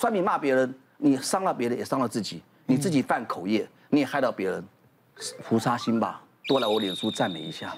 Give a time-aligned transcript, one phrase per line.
[0.00, 4.64] 酸民骂别人，你伤了别人，也伤了自己，你自己犯口业，你也害到别人，
[5.42, 6.22] 菩萨心吧。
[6.46, 7.74] 多来我脸书赞美一下，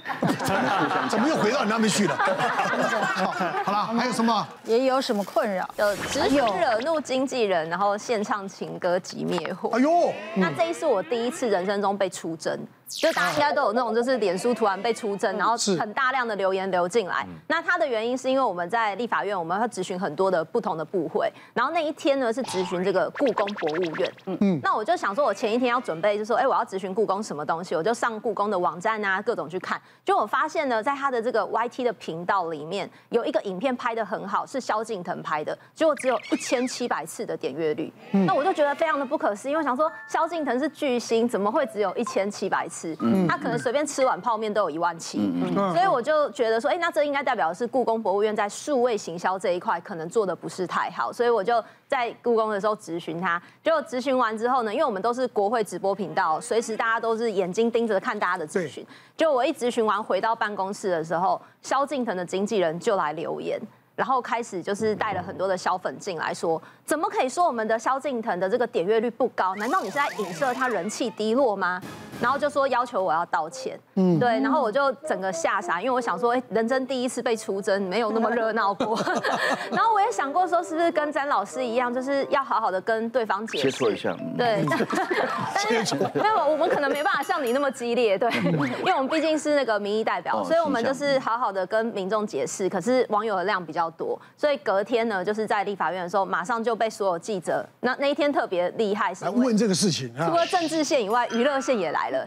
[1.09, 2.14] 怎么又回到你那边去了？
[2.14, 3.30] 好，
[3.64, 4.46] 好了，还有什么？
[4.64, 5.67] 也有什么困扰？
[5.79, 9.71] 有直接惹怒经纪人，然后献唱情歌即灭火。
[9.71, 12.61] 哎呦，那这一次我第一次人生中被出征。
[12.91, 17.27] 就大家应该都有那种，就是脸书突然被出征，然后很大量的留言流进来。
[17.46, 21.32] 那它的原因是因为我们在立法院，我们会咨询很多的不同的部会。
[21.55, 24.12] 然后那一天呢是咨询这个故宫博物院。
[24.27, 24.60] 嗯嗯。
[24.62, 29.80] 那我就想说，我前一天要准备，就说，哎，我要咨询故宫什么东西，我就上故宫的网站啊，各种去看。
[30.04, 37.93] 就我发现呢，在他的这个 YT 的频道里面，有一个影片拍的很好，是萧敬腾拍的，结果只有一千七百次的点阅率。
[38.27, 42.80] 那我就觉得非常的不可思议，因为我想说，萧敬腾是巨星，怎么会只有一千七百次？
[43.01, 63.60] 嗯，他可能随便吃碗泡面都有一万七，嗯，所以我就觉得说，哎，那这应该代表的是故宫博物院在数位行销这一块可能做的不是太好，所以我就在故宫的时候咨询他，结果质询完之后呢，因为我们都是国会直播频道，随时大家都是眼睛盯着看大家的咨询，就我一咨询完回到办公室的时候，萧敬腾的经纪人就来留言。
[64.00, 69.54] 然后开始就是带了很多的小粉进来说，怎么可以说我们的萧敬腾的这个点阅率不高？
[69.56, 71.78] 难道你是在影射他人气低落吗？
[72.19, 78.98] 然后就说要求我要道歉，嗯，对，然后我就整个吓傻，因为我想说，哎，人生第一次被出征，没有那么热闹过。
[79.70, 84.64] 然后我也想过说，是不是跟詹老师一样，就是要好好的跟对方解释，切磋一下，对，
[85.54, 88.31] 但是没有，我们可能没办法像你那么激烈，对，
[88.81, 92.69] 因为我们毕竟是那个民意代表，所以我们就是好好的跟民众解释。
[92.69, 102.25] 可是网友的量比较多，所以隔天呢，就是在立法院的时候，马上就被所有记者，那那一天特别厉害，是问这个事情，除了政治线以外，娱乐线也来了，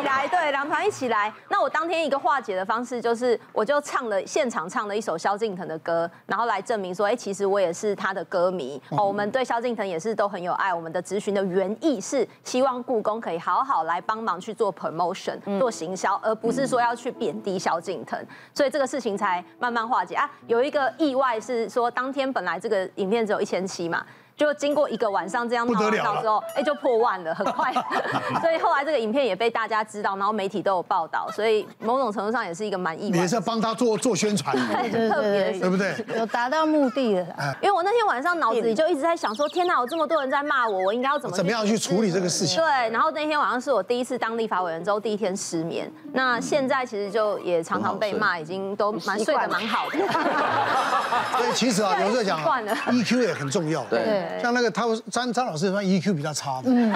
[0.00, 1.32] 起来，对，两团一起来。
[1.48, 8.80] 那我当天一个化解的方式就是，我就唱了现场唱了一首萧敬腾的歌，然后来证明说，哎，其实我也是他的歌迷。
[8.90, 10.72] 哦，我们对萧敬腾也是都很有爱。
[10.72, 18.18] 我们的咨询的原意是希望故宫可以好好来帮忙去做 promotion，做行销，而不是说要去贬低萧敬腾。
[18.54, 20.30] 所以这个事情才慢慢化解啊。
[20.46, 24.04] 有一个意外是说，当天本来这个影片只有一千七嘛。
[24.40, 27.70] 就经过一个晚上这样闹闹之后，哎，就破万了，很快。
[28.40, 33.18] 所以后来这个影片也被大家知道，然后媒体都有报道，所以某种程度上也是一个蛮意外。
[33.18, 35.94] 也是帮他做做宣传，特别，对不对？
[36.16, 37.20] 有达到目的的。
[37.60, 42.62] 因为我那天晚上脑子里就一直在想说，天哪，有这么多人在骂我，我应该要怎么怎么样去处理这个事情？
[42.62, 42.88] 对。
[42.88, 45.92] 然后那天晚上是我第一次当立法委员之后第一天失眠。
[46.14, 49.98] 那现在其实就也常常被骂，已经都蛮睡得蛮好的。
[51.36, 53.84] 所以其实啊，有时候讲，EQ 也很重要。
[53.84, 54.29] 对。
[54.42, 55.00] 像那个他们。
[55.10, 56.92] 张张老师算 EQ 比较差的，嗯，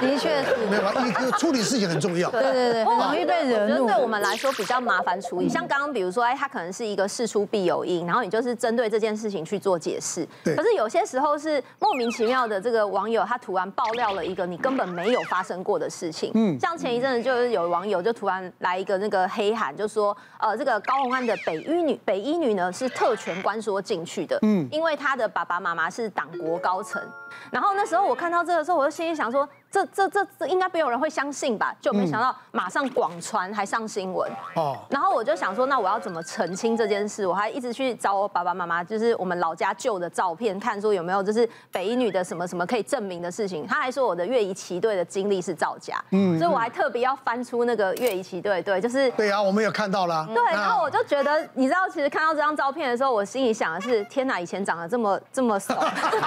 [0.00, 3.86] 的确是，没有吧？EQ 处理事情很重要，对对对，很容易被惹怒。
[3.86, 10.26] 对我们来说比较麻烦处理，像刚刚比如说，哎，他可能是一个事出必有因，然后你就是针对这件事情去做解释。
[10.44, 10.54] 对。
[10.54, 16.30] 可是有些时候是莫名其妙的，这个网友他突然爆料了一个你根本没有发生过的事情。
[16.34, 16.58] 嗯。
[16.60, 27.00] 像前一阵子就是有网友就突然来一个那个黑函，就说呃这个高洪安的北医女北医女呢是特权关说进去的，嗯，因为他的爸爸妈妈是党国高层。
[27.52, 29.48] 然后那时候我看到这个时候，我就心里想说。
[29.76, 31.74] 这这这这应该没有人会相信吧？
[31.82, 34.78] 就没想到马上广传还上新闻哦。
[34.88, 37.26] 然后我就想说，那我要怎么澄清这件事？
[37.26, 43.66] 我还一直去找我爸爸妈妈，就是我们老家旧的照片，看说有没有就是北一女的什么什么可以证明的事情。
[43.66, 50.26] 他还说我的越仪旗队的经历是造假，嗯，所以我还特别要翻出那个越仪旗队，对，就是对啊，我们有看到了。
[50.34, 55.74] 对，然后我就觉得，你知道，其实看到这张照片的时候，我心里想的是，天哪，以前长得这么这么瘦，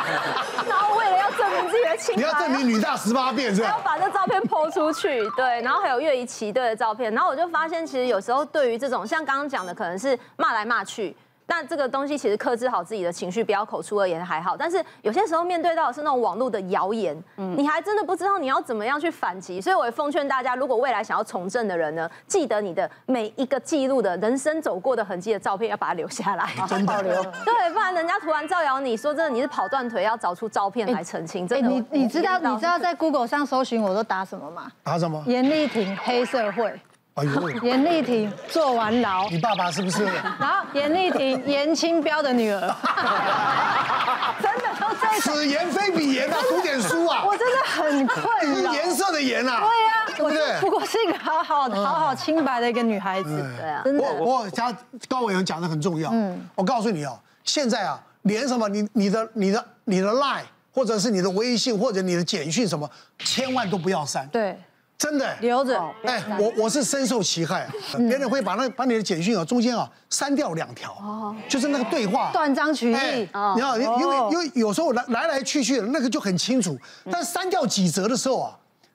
[0.69, 3.69] 然后为了要证明自己的清白，你要证明女大十八变是吧？
[3.69, 4.09] 要把这。
[4.09, 11.15] 照片 po 出去，对，然后还有乐仪骑队的照片，然后我就发现，其实有时候对于这种像刚刚讲的，可能是骂来骂去。
[11.49, 14.55] 那这个东西其实克制好自己的情绪，不要口出恶言还好。
[14.55, 19.59] 但是有些时候面对到的是那种网络的谣言，嗯，你还真的不知道你要怎么样去反击。
[19.59, 27.11] 所以我也奉劝大家，如果未来想要从政的人呢，记得你的每一个记录的人生走过的痕迹的照片要把它留下来，真保留。
[27.43, 31.47] 对，不然人家突然造谣你说真的你是跑断腿，要找出照片来澄清。
[31.47, 34.71] 真的，你你知道你知道在 Google 上搜寻我都打什么吗？
[34.83, 35.23] 打什么？
[35.25, 36.79] 严丽婷黑社会。
[37.19, 40.05] 哎呦，严丽婷坐完牢，你爸爸是不是？
[40.05, 42.61] 然后严丽婷严清标的女儿，
[44.41, 45.19] 真的都在。
[45.19, 47.23] 此言非彼言啊，读点书啊！
[47.25, 48.73] 我真的很困扰。
[48.73, 49.59] 颜色的颜啊。
[49.59, 50.59] 对呀，对不对？
[50.61, 53.83] 不过是一个好好好好清白的一个女孩子，对啊。
[53.85, 54.73] 我我家
[55.09, 56.09] 高委员讲的很重要。
[56.13, 62.89] 嗯，我告诉你哦，现在啊，连什么你你的你的你的 Line 或者是你的微信或者你的简讯什么，
[63.19, 64.25] 千万都不要删。
[64.27, 64.57] 对。
[64.99, 65.81] 真的留着。
[66.03, 67.71] 哎，我我是深受其害啊！
[67.97, 72.95] 别人会把那把你的简讯啊中间啊删掉两条，哦，就是那个对话断章取义。
[72.95, 76.77] 你知道，因为因为有时候来来来去去的那个就很清楚，
[77.09, 78.51] 但删掉几则的时候啊，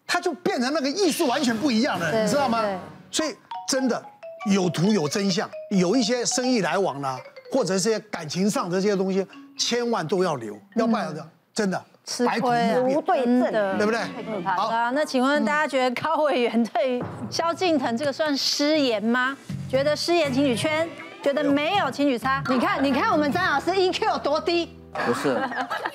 [0.06, 2.62] 它就变成那个意思完全不一样了，你知道吗？
[3.10, 3.34] 所以
[3.66, 4.04] 真的
[4.52, 7.18] 有图有真相，有一些生意来往啦，
[7.50, 9.26] 或者是些感情上的这些东西，
[9.56, 11.82] 千万都要留，要不然的真的。
[12.04, 14.00] 吃亏啊，不对症的，对不对？
[14.44, 19.36] 好的，那请问大家觉得高委员对萧敬腾这个算失言吗？
[19.70, 20.88] 觉得失言请举圈，
[21.22, 22.42] 觉得没有请举叉。
[22.48, 24.76] 你看，你看我们张老师 EQ 有多低？
[25.06, 25.34] 不是，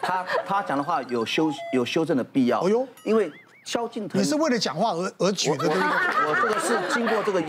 [0.01, 2.59] 他他讲的话有修有修正的必要。
[2.61, 3.31] 哎呦，因为。
[3.69, 5.83] 萧敬腾，你是为了讲话而而举的，对不对？
[6.27, 7.39] 我这个是经过这个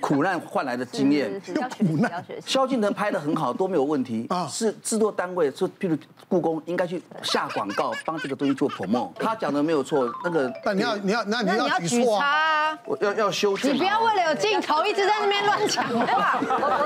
[0.00, 1.30] 苦难换来的经验。
[1.54, 2.24] 用苦难。
[2.46, 4.24] 萧敬腾拍的很好，都没有问题。
[4.30, 5.94] 啊，是制作单位，是譬如
[6.28, 9.12] 故宫应该去下广告，帮这个东西做 promo。
[9.18, 10.50] 他讲的没有错，那个。
[10.64, 12.78] 但你要你要那你要举错啊！
[12.86, 13.74] 我要要修正。
[13.74, 16.40] 你不要为了有镜头一直在那边乱讲话。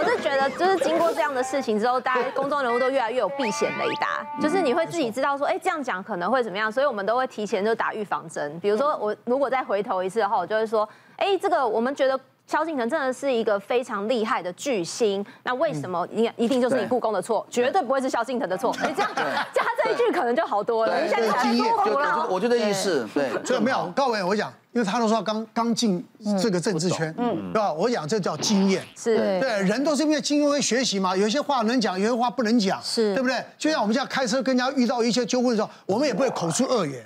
[0.59, 8.81] 就是经过这样的事情之后，大家公众人物都越来越有避险雷达，就是你会自己知道说，哎，这样讲可能会怎么样，所以我们都会提前就打预防针，比如。
[8.81, 18.75] 说我如果再回头一次的话，我就会说，哎，这个我们觉得萧敬腾真的是一个非常厉害的巨星，那为什么一一定就是你故宫的错，绝对不会是萧敬腾的错？
[18.81, 19.11] 你这样
[19.53, 20.99] 加这一句可能就好多了。
[20.99, 21.93] 你现在经验就
[22.31, 24.51] 我觉得意思对，所以没有高伟我讲。
[24.73, 26.05] 因为他都说刚刚进
[26.41, 27.73] 这个政治圈，嗯，对吧？
[27.73, 29.17] 我讲这叫经验，是。
[29.41, 31.17] 对，人都是因为经验会学习嘛。
[31.17, 33.13] 有些话能讲，有些话不能讲，是。
[33.15, 33.45] 对不对？
[33.59, 37.05] 就像我们现在开车跟人家遇到一些纠纷的时候，我们也不会口出恶言，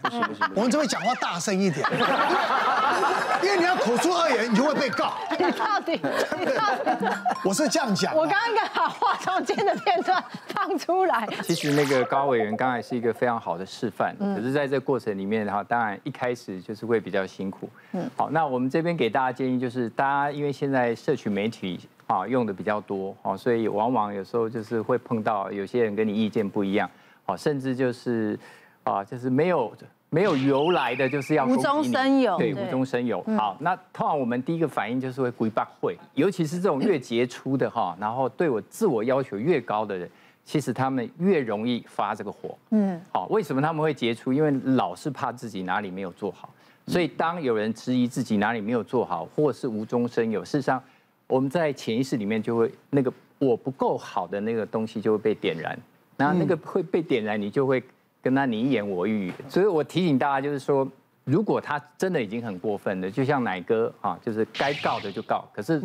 [0.54, 1.88] 我们只会讲话大声一点，
[3.44, 5.12] 因为你要口出恶言，你就会被告。
[5.30, 5.92] 你到底？
[6.38, 7.16] 你到底？
[7.44, 8.16] 我是这样讲。
[8.16, 11.28] 我刚刚应该把话中间的片段放出来。
[11.42, 17.68] 其实那个高委员刚才是一个非常好的示范，可是在这个过程里面的话，当然一开始就是会比较辛苦。
[17.92, 26.90] 嗯，好，那我们这边给大家建议就是，大家因为现在社群媒体啊用的比较多，哦，所以往往有时候就是会碰到有些人跟你意见不一样，
[27.26, 28.38] 哦，甚至就是
[28.84, 29.72] 啊，就是没有
[30.10, 33.20] 没有由来的，就是要无中生有，对，无中生有。
[33.36, 40.08] 好，那通常我们第一个反应就是会鬼八会，尤其是这种越杰出的哈，然后对我自我要求越高的人，
[40.44, 42.56] 其实他们越容易发这个火。
[42.70, 44.32] 嗯，好，为什么他们会杰出？
[44.32, 46.48] 因为老是怕自己哪里没有做好。
[46.86, 50.82] 所以，当有人质疑自己哪里没有做好，或是无中生有，事实上，
[51.26, 55.74] 我们在潜意识里面就会那个我不够好的那个东西就会被点燃，
[56.18, 57.82] 然后那个会被点燃，你就会
[58.24, 59.32] 跟他你一言我一语。
[59.48, 60.88] 所以我提醒大家，就是说，
[61.24, 65.78] 如果他真的已经很过分了，就像奶哥啊，就是该告的就告，可是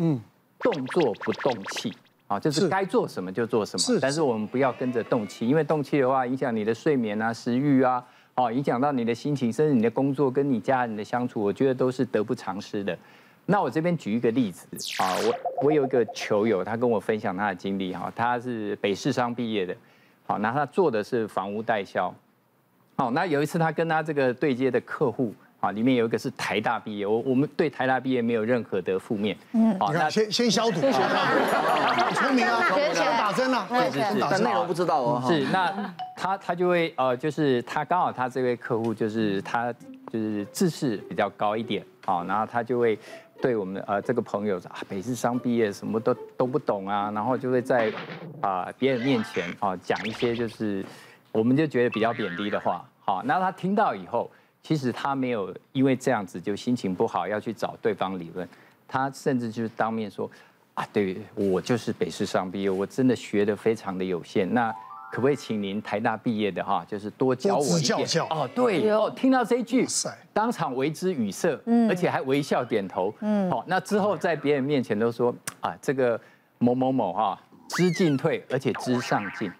[0.58, 1.92] 动作不动气
[2.26, 3.98] 啊，就是该做什么就做什么。
[4.00, 8.02] 但是我们不要跟着动气，因为动气的话影响你的睡眠啊、食欲啊。
[8.36, 12.96] 哦，影响到你的心情，甚至你的工作跟你家人的相处，我觉得都是得不偿失的。
[13.44, 14.66] 那我这边举一个例子
[15.02, 19.76] 啊，我我有一个球友，他跟我分享他的经历哈，他是北市商毕业的，
[20.26, 22.14] 好，那他做的是房屋代销，
[23.00, 25.34] 好，那有一次他跟他这个对接的客户。
[25.60, 29.36] 啊，里面有一个是台大毕业，我我们对台大毕业没有任何的负面。
[29.52, 32.62] 嗯，好，那先先消毒，先消毒，很聪明啊，
[32.94, 35.22] 先打针了，是是是，但内容不知道哦。
[35.28, 39.70] 是，那他他就会呃，就是他刚好他这位客户就是他
[40.10, 42.98] 就是知识比较高一点，好，然后他就会
[43.42, 47.92] 对我们呃这个朋友啊，北师商毕业什么都都不懂啊，然后就会在
[48.40, 50.82] 啊别人面前啊讲一些就是
[51.32, 54.30] 我们就觉得比较贬低的话，好，那他听到以后。
[54.62, 58.46] 其实他没有因为这样子就心情不好要去找对方理论，
[58.86, 60.30] 他甚至就是当面说，
[60.74, 64.70] 啊，对我就是北师商毕业，我真的学得非常的有限，那
[65.10, 68.06] 可不可以请您台大毕业的哈，就是多教我一点？
[68.28, 69.86] 哦，对哦，听到这一句，
[70.34, 71.58] 当场为之语塞，
[71.88, 76.20] 而且还微笑点头，嗯，好，那之后在别人面前都说，啊，这个
[76.58, 79.50] 某某某哈，知进退，而且知上进。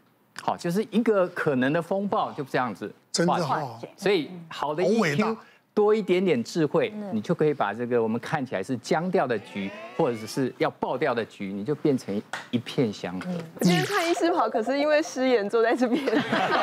[0.50, 5.36] 好，就是一个可能的风暴，就这样子，真的好，所以好的 EQ
[5.80, 12.14] 多一点点智慧，你就可以把这个我们看起来是僵掉的局，或者是要爆掉的局，你就变成
[12.50, 13.26] 一片祥和。
[13.62, 16.04] 今天看医师跑，可是因为失言坐在这边，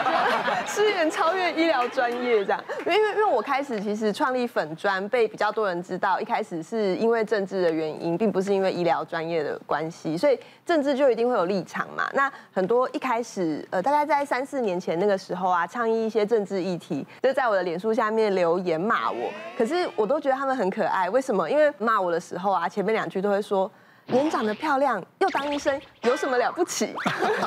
[0.67, 2.63] 失言超越医疗专业这样。
[2.85, 12.07] 因为因为我开始其实创立粉专被比较多人知道，一开始是因为政治的原因，并不是因为医疗专业的关系，所以政治就一定会有立场嘛。
[12.13, 19.06] 那很多一开始呃，大概在三四年前那个时候啊，倡议一些政治议题，就在我的脸书下面留言骂。
[19.07, 21.09] 骂我，可是我都觉得他们很可爱。
[21.09, 21.49] 为什么？
[21.49, 23.71] 因为骂我的时候啊，前面两句都会说
[24.07, 26.93] ：“人长得漂亮，又当医生，有什么了不起？”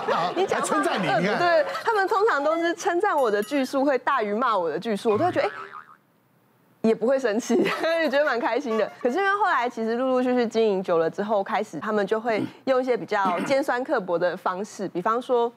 [0.35, 5.53] 你讲称赞你，你看，对，他们通常都是称赞我的句数会大于骂我的句数，我都会觉得，哎，
[6.81, 7.57] 也不会生气，
[8.03, 8.91] 也觉得蛮开心的。
[9.03, 15.53] 可是因为后来其实陆陆续续经营久了之后，开始他们就会用一些比较尖酸刻薄的方式，比方说，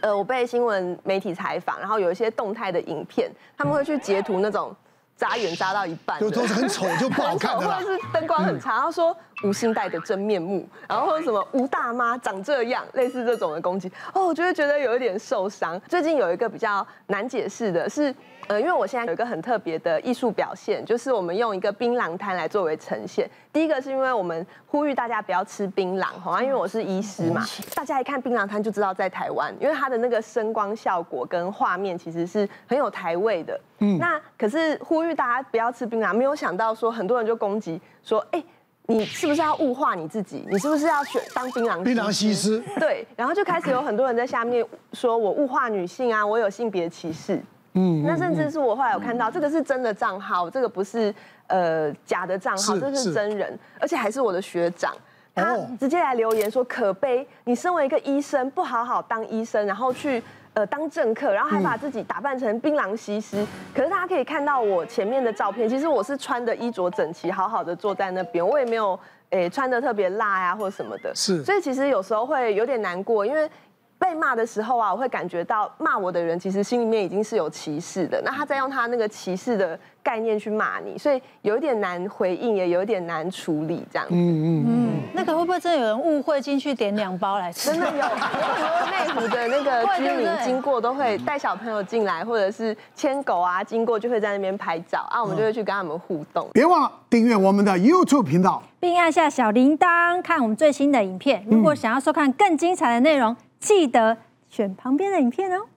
[0.00, 4.74] 呃，我被新闻媒体采访，然后有一些动态的影片，他们会去截图那种。
[5.16, 8.72] 扎眼扎到一半，就都是很丑就不好看的， 或者是灯光很差。
[8.74, 15.80] 然后说吴欣岱的真面目，然后或者什么吴大妈长这样，类似这种的攻击，哦，我就会觉得有一点受伤。
[15.88, 18.14] 最近有一个比较难解释的是。
[18.46, 23.26] 呃，因为我现在有一个很特别的艺术表现，就是我们用一个槟榔摊来作为呈现。
[23.50, 27.42] 第一个是因为我们呼吁大家不要吃槟榔，哈，因为我是医师嘛，
[27.74, 33.58] 大家一看槟榔摊就知道在台湾，因为它的那个声光效果跟画面其实是很有台味的。
[33.78, 38.44] 嗯，那可是呼吁大家不要吃槟榔，没有想到说很多人就攻击说，哎，
[38.86, 40.44] 你是不是要物化你自己？
[40.50, 42.62] 你是不是要选当槟榔槟榔西施？
[42.78, 47.40] 对，然后就开始有很多人在下面说我物化女性啊，我有性别歧视。
[47.72, 51.12] 嗯，那甚至是我后来有看到，这个是真的账号，这个不是
[51.48, 54.94] 呃假的账号，这是真人，而且还是我的学长，
[55.34, 60.22] 他直接来留言说可悲，你身为一个医生，不好好当医生，然后去
[60.54, 63.46] 呃当政客，然后还把自己打扮成槟榔西施。
[63.74, 68.98] 可是大家可以看到我前面的照片，其实我是穿的衣着整齐，好好的坐在那边，我也没有
[69.30, 73.48] 诶穿的特别辣呀或者什么的，是，所以其实有时候会有点难过，因为。
[73.98, 84.06] 被骂的时候啊，我会感觉到骂我的人其实心里面已经是有歧视的，那他在用他那个歧视的概念去骂你，所以有一点难回应，也有一点难处理这样。
[84.10, 87.70] 嗯嗯嗯，那个会不会真的有人误会进去点两包来吃？
[87.70, 96.46] 真的有，有很多内湖的那个居民经过都会带小朋友进来，或者是牵狗啊经过就会在那边拍照啊，我们就会去跟他们互动。
[96.52, 101.42] 别忘了订阅我们的 YouTube 频道，并按下小铃铛看我们最新的影片。
[101.48, 103.34] 如果想要收看更精彩的内容。
[103.64, 104.18] 记得
[104.50, 105.68] 选旁边的影片哦。